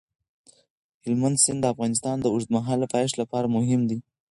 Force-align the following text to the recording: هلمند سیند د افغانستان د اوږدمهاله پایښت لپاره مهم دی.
هلمند 1.03 1.37
سیند 1.43 1.59
د 1.65 1.65
افغانستان 1.73 2.15
د 2.21 2.25
اوږدمهاله 2.33 2.85
پایښت 2.93 3.15
لپاره 3.21 3.53
مهم 3.55 3.81
دی. 3.89 3.97